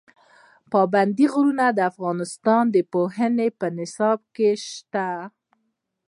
[0.73, 5.09] پابندي غرونه د افغانستان د پوهنې په نصاب کې شته.